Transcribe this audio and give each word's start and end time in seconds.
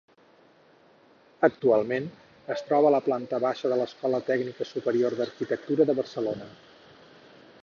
Actualment 1.47 2.07
es 2.55 2.65
troba 2.71 2.91
a 2.91 2.93
la 2.97 3.03
planta 3.09 3.41
baixa 3.45 3.73
de 3.75 3.79
l'Escola 3.83 4.23
Tècnica 4.33 4.71
Superior 4.73 5.19
d'Arquitectura 5.21 5.91
de 5.93 6.01
Barcelona. 6.03 6.53